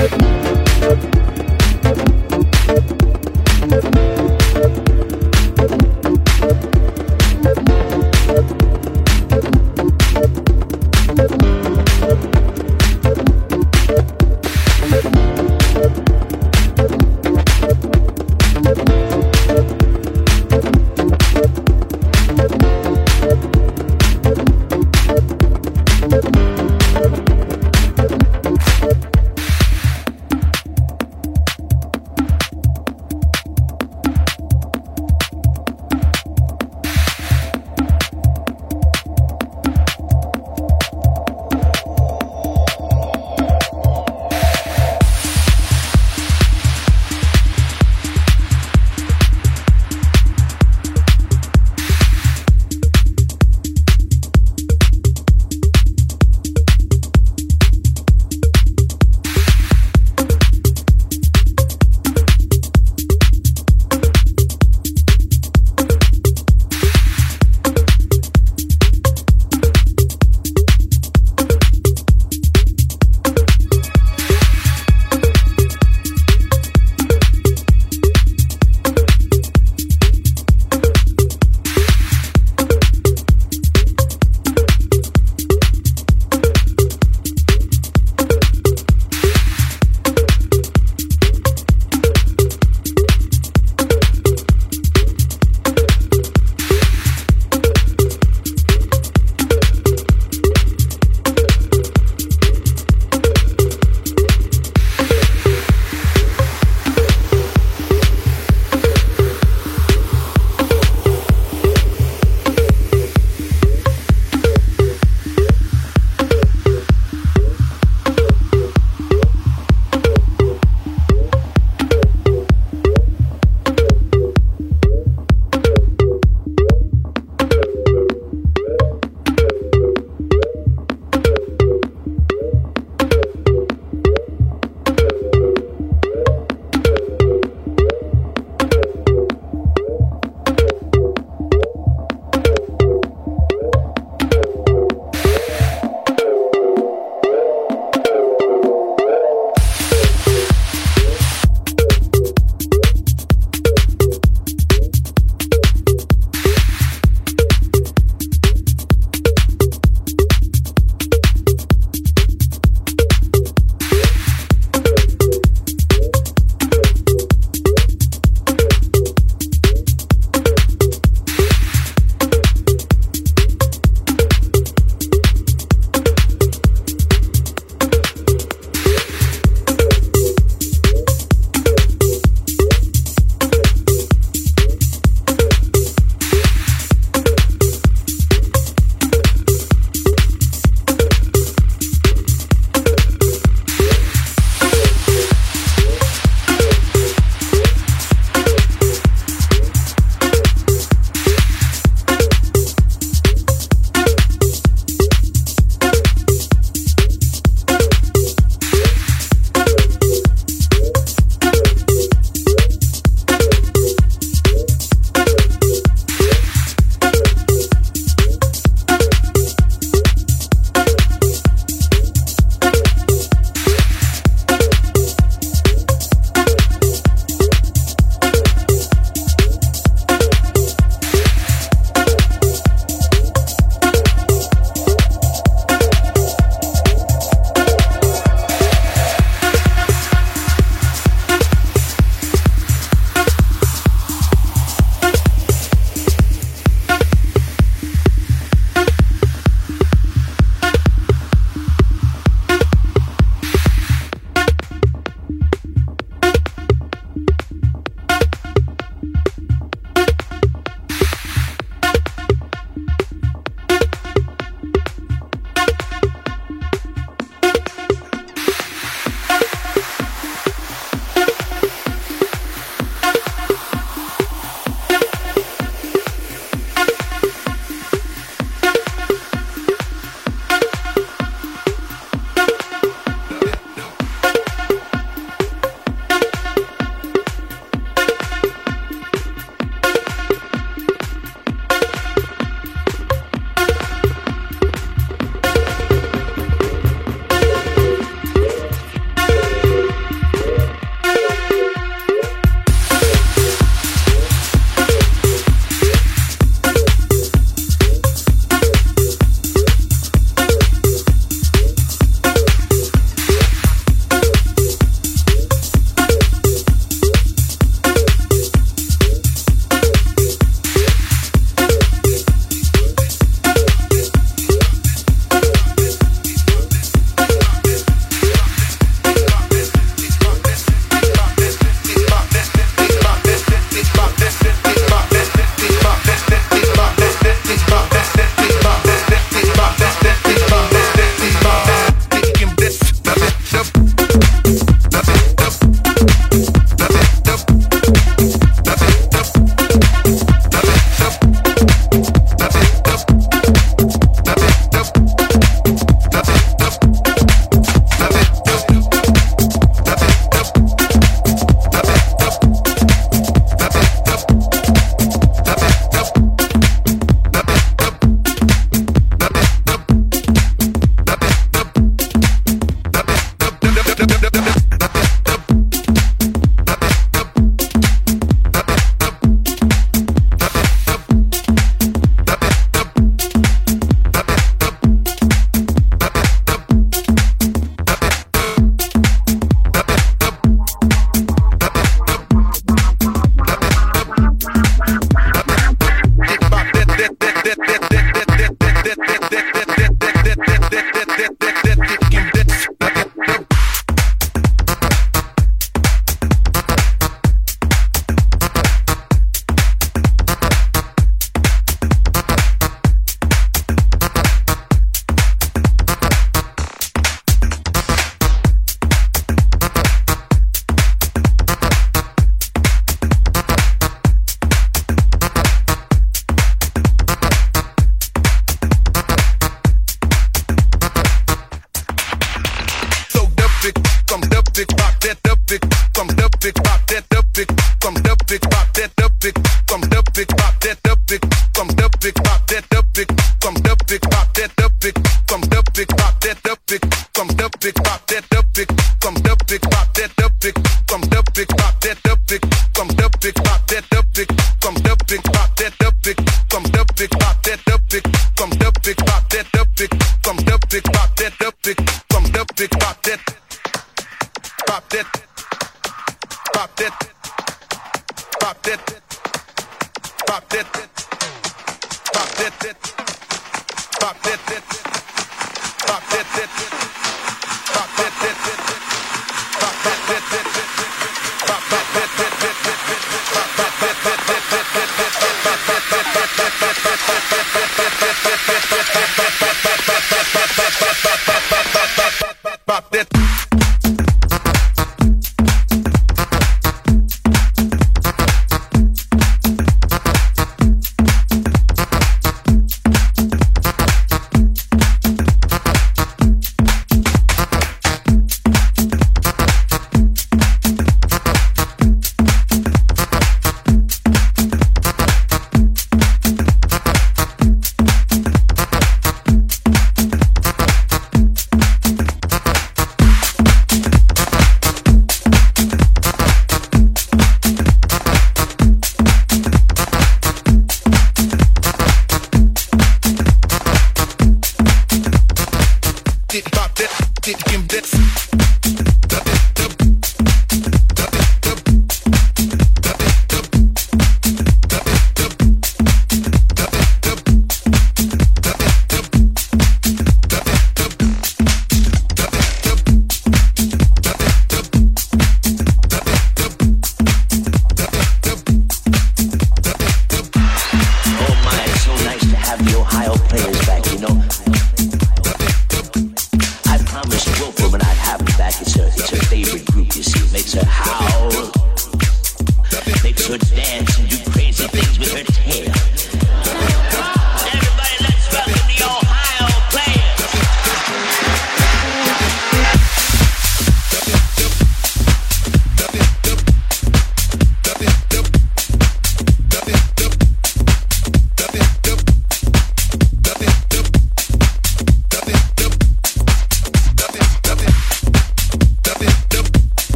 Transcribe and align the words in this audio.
Bye. 0.00 0.39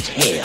Things 0.00 0.30
with 0.30 0.39